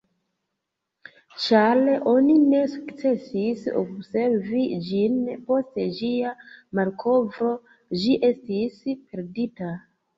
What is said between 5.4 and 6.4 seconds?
post ĝia